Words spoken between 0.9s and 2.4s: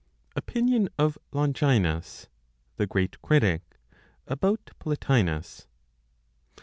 OF LONGINUS,